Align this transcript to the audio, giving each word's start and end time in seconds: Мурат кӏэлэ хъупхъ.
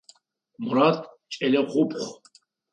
Мурат 0.63 0.99
кӏэлэ 1.31 1.61
хъупхъ. 1.69 2.07